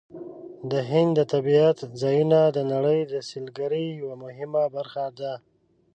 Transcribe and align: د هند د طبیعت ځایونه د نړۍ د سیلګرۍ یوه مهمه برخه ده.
د 0.71 0.73
هند 0.89 1.11
د 1.17 1.21
طبیعت 1.33 1.77
ځایونه 2.01 2.39
د 2.55 2.57
نړۍ 2.73 2.99
د 3.13 3.15
سیلګرۍ 3.29 3.85
یوه 4.01 4.15
مهمه 4.23 4.63
برخه 4.75 5.05
ده. 5.19 5.33